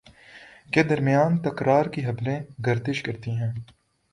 [0.73, 3.51] کے درمیان تکرار کی خبریں گردش کرتی ہیں